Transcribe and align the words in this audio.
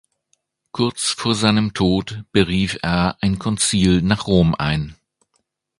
Kurz 0.71 1.11
vor 1.11 1.35
seinem 1.35 1.75
Tod 1.75 2.23
berief 2.31 2.79
er 2.81 3.17
ein 3.21 3.37
Konzil 3.37 4.01
nach 4.01 4.25
Rom 4.25 4.55
ein. 4.55 4.95